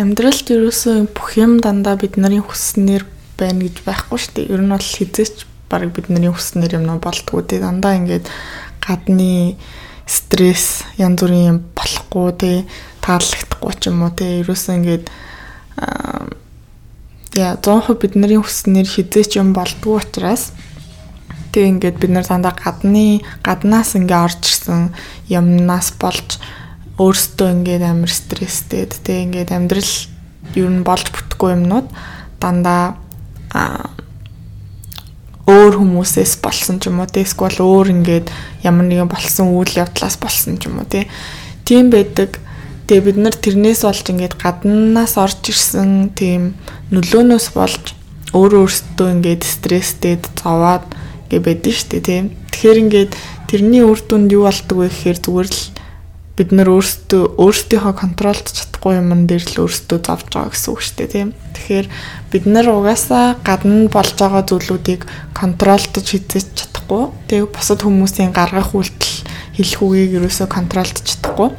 [0.00, 3.04] Амьдралд ерөөсөө бүх юм дандаа бид нарын хүснээр
[3.36, 4.52] байна гэж байхгүй шүү дээ.
[4.56, 7.60] Ер нь бол хизээч баг бид нарын хүснээр юм болдгоо дээ.
[7.60, 8.24] Дандаа ингээд
[8.80, 9.60] гадны
[10.08, 12.58] стресс янз бүрийн юм болохгүй тий
[13.04, 15.04] таалагдахгүй ч юм уу тий ерөөсөө ингээд
[17.36, 20.50] яа 100% бидний хүснээр хизээч юм болдгоо учраас
[21.52, 24.90] тэг ингээд бид нар дандаа гадны гаднаас ингээ орж ирсэн
[25.28, 26.40] юмнаас болж
[27.00, 29.92] өөрсдөө ингээд амар стресстэй тэг ингээд амьдрал
[30.54, 31.88] ер нь болж бүтэхгүй юмнууд
[32.36, 33.00] дандаа
[35.50, 38.26] өөр хүмүүсээс болсон ч юм уу эсвэл өөр ингээд
[38.62, 41.08] ямар нэгэн болсон үйл явдлаас болсон ч юм уу те
[41.64, 42.38] тийм байдаг.
[42.86, 46.54] Тэгээ бид нар тэрнээс болж ингээд гаднаас орж ирсэн тийм
[46.92, 47.94] нөлөөнөөс болж
[48.34, 50.86] өөр өөртөө ингээд стресстэй зовоод
[51.30, 53.12] гэ байдэн шүү дээ тийм тэгэхээр ингээд
[53.50, 55.62] тэрний үр дүнд юу болдог вэ гэхээр зүгээр л
[56.40, 60.96] бид нар өөрсдөө өөрсдийнхөө контролд чадахгүй юмн дээр л өөрсдөө зовж байгаа гэсэн үг шүү
[60.96, 61.28] дээ тийм.
[61.52, 61.86] Тэгэхээр
[62.32, 65.04] бид нар угаасаа гадна болж байгаа зүйлүүдийг
[65.36, 67.12] контролдож хийж чадахгүй.
[67.28, 71.52] Тэгээ бусад хүмүүсийн гаргах үйлдэл хэлэх үгийг ерөөсөө контролдож чадахгүй.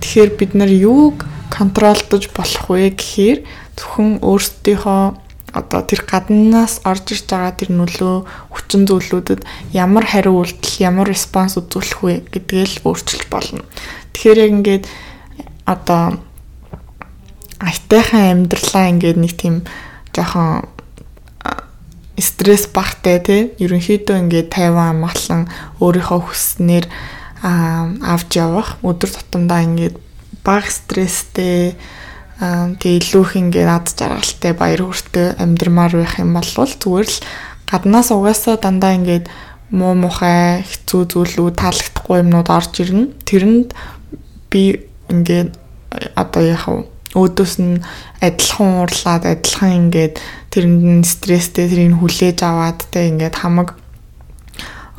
[0.00, 3.44] Тэгэхээр бид нар юуг контролдож болох вэ гэхээр
[3.76, 5.23] зөвхөн өөрсдийнхөө
[5.54, 8.16] одоо тэр гаднаас орж ирж байгаа тэр нөлөө
[8.50, 13.62] хүчин зүйлүүдэд ямар хариу үйлдэл, ямар респонс үзүүлэх вэ гэдгээ л өөрчилж болно.
[14.10, 14.84] Тэгэхээр яг ингээд
[15.64, 16.18] одоо
[17.62, 19.62] айтайхан амьдралаа ингээд нэг тийм
[20.10, 20.66] жоохон
[22.18, 25.46] стресс багтай тий ерөнхийдөө ингээд тайван амгалан
[25.78, 26.86] өөрийнхөө хүснээр
[27.42, 29.96] авч явах өдөр тутамдаа ингээд
[30.46, 31.74] бага стресстэй
[32.40, 37.18] тэгээ илүү их ингээд ад жаргалтай баяр хүртэй амьдрмаар байх юм бол зүгээр л
[37.70, 39.30] гаднаас угаасаа дандаа ингээд
[39.70, 43.14] муу мухай хэцүү зүйлүүд таалагдахгүй юмнууд орж ирнэ.
[43.26, 43.70] Тэрэнд
[44.50, 45.54] би ингээд
[46.14, 46.82] одоо яах вэ?
[47.14, 47.82] Өөдөөс нь
[48.18, 50.18] адилхан уурлаад адилхан ингээд
[50.50, 53.78] тэрэнд нь стресстэй тэрийг хүлээж аваад те ингээд хамаг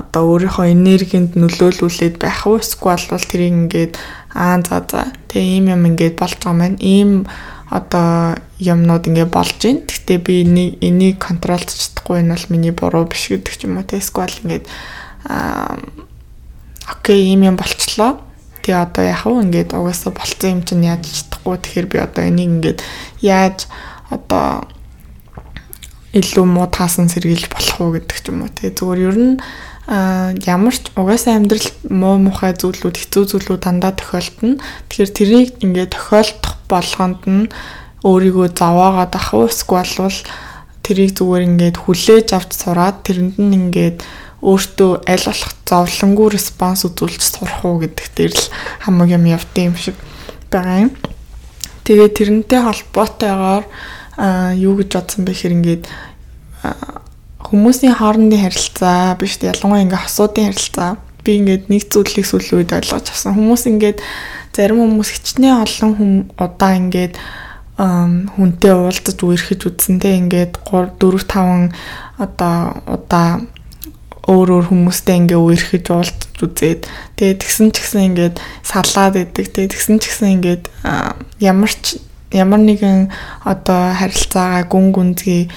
[0.00, 3.92] одоо өөрийнхөө энергинд нөлөөлүүлээд байх уу эсвэл бол тэрийг ингээд
[4.32, 7.28] аа за за тэгээ ийм юм ингээд болж байгаа маань ийм
[7.70, 9.86] одоо юмнууд ингээд болж байна.
[9.86, 13.86] Гэхдээ би энийг энийг контролдож чадахгүй нь бол миний буруу биш гэдэг ч юм уу
[13.86, 14.66] те эсвэл ингээд
[15.28, 15.78] аа
[16.90, 18.18] окей ийм юм болчлоо.
[18.66, 21.56] Тэгээ одоо яах вэ ингээд угаасаа болцсон юм чинь яаж чадахгүй.
[21.62, 22.78] Тэгэхээр би одоо энийг ингээд
[23.22, 23.70] яаж
[24.10, 24.66] одоо
[26.10, 29.34] илүү муу таасан сэргийлж болох уу гэдэг ч юм уу те зүгээр ер нь
[29.88, 34.60] ямар ч угаасаа амьдрал муу мухай зүйлүүд хэцүү зүйлүүд дандаа тохиолдно.
[34.92, 37.50] Тэгэхээр тэрийг ингээд тохиолдох болгонд нь
[38.04, 40.18] өөрийгөө заваагаад ах уу эсвэл бол
[40.84, 43.98] тэрийг зүгээр ингээд хүлээж авч сураад тэрэнд нь ингээд
[44.40, 48.46] өөртөө аль болох зовлонгүй респонс үзүүлж сурах уу гэдэг дээр л
[48.84, 49.96] хамаг юм явдсан юм шиг
[50.48, 50.92] байгаа юм.
[51.84, 53.64] Тэгээ тэрнтэй холбоотойгоор
[54.56, 55.84] юу гэж бодсон бэ хэр ингээд
[57.50, 60.96] хүмүүсийн хоорондын харилцаа биш ялангуяа ингээ хосуудын харилцаа.
[61.26, 63.34] Би ингээд нэг зүйлийг сүүлийн үед ойлгож авсан.
[63.34, 63.98] Хүмүүс ингээд
[64.54, 67.14] зарим хүмүүс хичнээн олон хүм удаа ингээд
[67.80, 71.72] хүнтэй уулзаж үерхэж үзсэнтэй ингээд 3 4 5
[72.20, 73.40] одоо удаа
[74.28, 76.84] өөр өөр хүмүүстэй ингээ үерхэж уулзаж үзээд
[77.16, 80.62] тэгээ тэгсэн ч гэсэн ингээд салаад идэг тэгээ тэгсэн ч гэсэн ингээд
[81.40, 83.08] ямар ч ямар нэгэн
[83.48, 85.48] одоо харилцаагаа гүн гүнзгий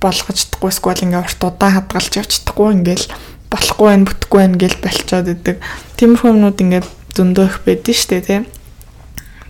[0.00, 3.06] болгож чадахгүй эсвэл ингээ урт удаан хадгалж явж чадахгүй ингээл
[3.50, 5.56] болохгүй байх бүтэхгүй байх гэл болчоод идэг.
[5.96, 6.82] Тиймэрхүү юмнууд ингээ
[7.16, 8.40] зөндөө их байдэн штэ тий.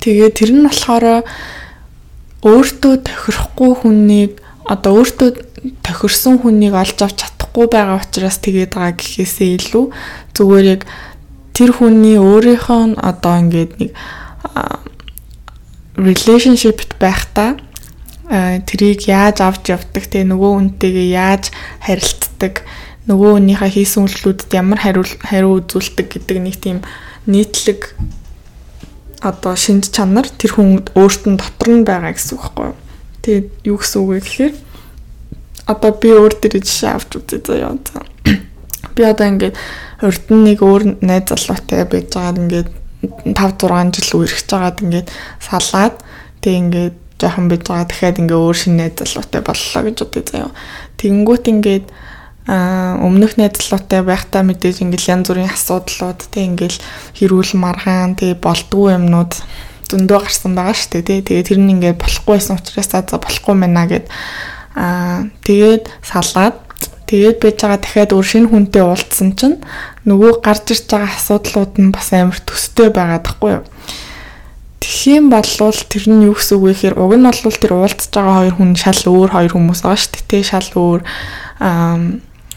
[0.00, 1.04] Тэгээ тэр нь болохоор
[2.40, 4.32] өөртөө тохирохгүй хүнийг
[4.64, 5.30] одоо өөртөө
[5.84, 9.84] тохирсон хүнийг олж авч чадахгүй байгаа учраас тэгээд байгаа гэхээсээ илүү
[10.32, 10.82] зүгээр яг
[11.52, 13.90] тэр хүний өөрийнхөө одоо ингээд нэг
[16.00, 17.60] relationship-т байхдаа
[18.30, 21.50] тэрийг яаж авч явдаг те нөгөө хүнтэйгээ яаж
[21.82, 22.62] харилцдаг
[23.10, 26.78] нөгөө хүнийхээ хийсэн үйлдэлүүдэд ямар хариу хариу үзүүлдэг гэдэг нэг тийм
[27.26, 27.98] нийтлэг
[29.20, 32.78] одоо шинж чанар тэр хүн өөрт нь дотор нь байгаа гэсэн үг байхгүй юу.
[33.20, 34.54] Тэгээд юу гэсэн үг вэ гэхээр
[35.66, 37.76] одоо би өөр дээр жишээ авч үзье заяа.
[38.96, 39.56] Би одоо ингээд
[40.00, 42.68] урд нь нэг өөр найз залуутай байж байгаад ингээд
[43.28, 45.08] 5 6 жил үерхэж байгаад ингээд
[45.44, 45.94] салаад
[46.40, 47.86] тэг ингээд жоохон бий байгаа.
[47.86, 50.50] Дахиад ингээ өөр шинэ найз залуутай боллоо гэж бодъё заяа.
[50.96, 51.86] Тэнгүүт ингээд
[52.48, 56.78] а өмнөх найз залуутай байхдаа мэдээж ингээл янз бүрийн асуудлууд тэг ингээл
[57.20, 59.36] хэрүүл маргаан тэг болдгоо юмнууд
[59.90, 61.20] зөндөө гарсан байгаа шүү дээ тий.
[61.20, 64.06] Тэгээд тэр нь ингээд болохгүй байсан учраас за болохгүй мэнэ гэд
[64.74, 66.56] аа тэгээд салаад
[67.10, 69.58] тэгээд байж байгаа дахиад өөр шинэ хүнтэй уулзсан чинь
[70.06, 73.64] нөгөө гарч ирж байгаа асуудлууд нь бас амар төстэй байгаа тахгүй юу.
[74.80, 78.36] Тэгхийн болвол тэр нь юу гэсэн үг вэ гэхээр уг нь бол тэр уулзж байгаа
[78.48, 80.42] хоёр хүн шал өөр хоёр хүмүүс байгаа шүү дээ.
[80.48, 81.00] Шал өөр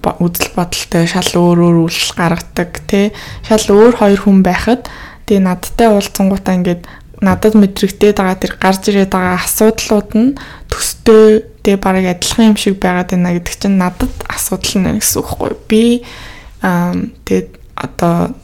[0.00, 3.12] үзэл бодолтой шал өөр өөр үйл гаргадаг тий.
[3.44, 4.88] Шал өөр хоёр хүн байхад
[5.28, 6.82] тэгээ надтай уулзсангуудаа ингээд
[7.20, 10.36] надад мэдрэгдээд байгаа тэр гарч ирээд байгаа асуудлууд нь
[10.72, 15.28] төстэй тэгээ бараг адилхан юм шиг байгаад байна гэдэг чинь надад асуудал нэ гэсэн үг
[15.32, 15.52] хгүй.
[15.68, 15.82] Би
[16.62, 18.36] тэгээд одоо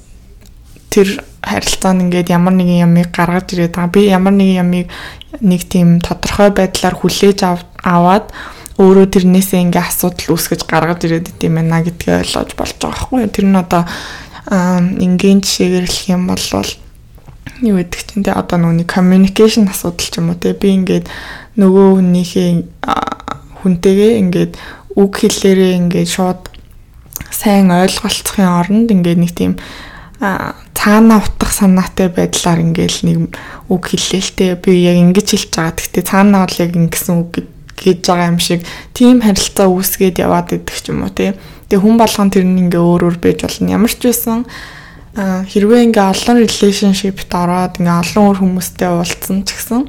[0.91, 1.09] тэр
[1.43, 3.93] харилцаанд ингээд ямар нэгэн ямыг гаргаж ирээд байгаа.
[3.93, 4.87] Би ямар нэгэн ямыг
[5.43, 7.39] нэг тийм тодорхой байдлаар хүлээж
[7.83, 8.31] аваад
[8.79, 13.35] өөрөө тэрнээсээ ингээ асуудал үүсгэж гаргаж ирээд идэм байна гэдгийг ойлгож болж байгаа байхгүй юу.
[13.35, 13.83] Тэр нь одоо
[14.51, 16.47] энгийн жишээгээр хэлэх юм бол
[17.63, 21.07] юу гэдэг чинь те одоо нүуний communication асуудал ч юм уу те би ингээд
[21.59, 22.51] нөгөө хүнийхээ
[23.63, 24.53] хүнтэйгээ ингээд
[24.99, 26.43] үг хэллээрээ ингээд шууд
[27.31, 29.53] сайн ойлголцохын оронд ингээд нэг тийм
[30.83, 33.19] цаана утгах санаатай байдлаар ингээл нэг
[33.71, 35.79] үг хэллээ л те би яг ингэж хэлж байгаа.
[35.79, 37.47] Гэхдээ цаана бол яг ингэсэн үг
[37.79, 41.39] гэж байгаа юм шиг тийм харилцаа үүсгээд яваад идэх ч юм уу те.
[41.71, 43.79] Тэгээ хүн болгон тэр нь ингээ өөр өөр байж болно.
[43.79, 44.43] Ямар ч байсан
[45.15, 49.87] хэрвээ ингээ олон relationship-т ороод ингээ олон өөр хүмүүстэй уулзсан ч гэсэн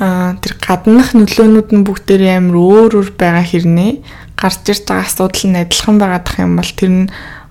[0.00, 3.92] тэр гаднах нөлөөнүүд нь бүгдээр амар өөр өөр байгаа хэрнээ
[4.40, 7.04] гарч ирж байгаа асуудал нь адилхан байгаадах юм бол тэр нь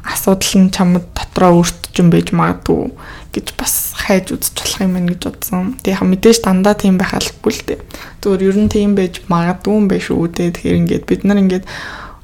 [0.03, 2.91] асуудал нь чамд дотроо өөртөө юм байж магадгүй
[3.35, 5.75] гэж бас хайж үзэж болох юм байна гэж бодсон.
[5.83, 7.79] Тэгээ яг мэдээж дандаа тийм байх албагүй л дээ.
[8.23, 10.49] Зүгээр ер нь тийм байж магадгүй юм байна шүү дээ.
[10.55, 11.65] Тэгэхээр ингээд бид нар ингээд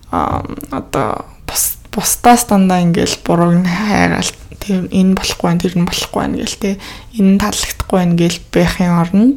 [0.09, 0.41] а
[0.71, 6.21] одоо бус бусдаас дандаа ингээд бурууг нь хайгаал тийм энэ болохгүй байх тэр нь болохгүй
[6.25, 6.71] байх гээл те
[7.19, 9.35] энэ таалагдахгүй байх гээл байхын оронд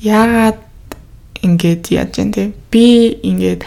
[0.00, 0.60] яагаад
[1.44, 3.60] ингээд яаж юм те би ингээд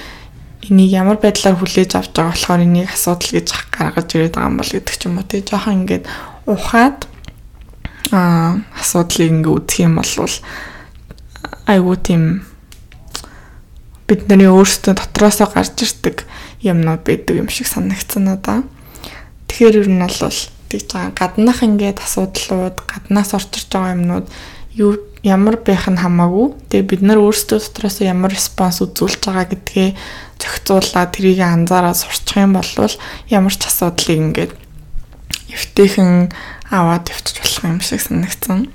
[0.69, 4.71] энийг ямар байдлаар хүлээж авч байгаа болохоор энийг асуудал гэж гаргаж ирээд байгаа юм бол
[4.73, 6.05] гэдэг ч юм уу тий жоохон ингээд
[6.45, 6.97] ухаад
[8.11, 10.35] а асуудлыг ингээ үзэх юм бол
[11.67, 12.23] айгуу тийм
[14.07, 16.23] бидний өөрсдөө дотроосоо гарч ирдэг
[16.63, 18.63] юмнууд байдаг юм шиг санагдсан надаа.
[19.51, 20.39] Тэгэхээр ер нь бол
[20.71, 24.27] тэгж байгаа гаднах ингээд асуудлууд гаднаас орж ирж байгаа юмнууд
[24.77, 26.53] юу ямар байх нь хамаагүй.
[26.69, 29.89] Тэгээ бид нар өөрсдөө дотроос ямар респонс үзүүлж байгаа гэдгээ
[30.37, 32.93] зохицуулаад тэрийг анзаараад сурчих юм бол
[33.27, 34.53] ямар ч асуудлыг ингээд
[35.49, 36.29] эвтэйхэн
[36.69, 38.69] аваад явчих болох юм шиг санагдсан.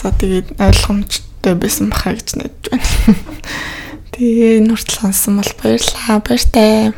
[0.00, 2.88] За тэгээд ойлгомжтой байсан баха гэж найдаж байна.
[4.16, 6.24] Тэгээ нүртэл сонсон бол баярлалаа.
[6.24, 6.92] Баяртай.